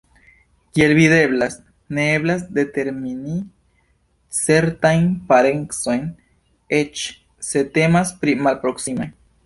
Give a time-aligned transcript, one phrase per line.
[0.77, 1.57] Kiel videblas,
[1.97, 3.37] ne eblas determini
[4.39, 6.11] certajn parencojn
[6.83, 7.09] eĉ
[7.53, 9.13] se temas pri malproksimaj.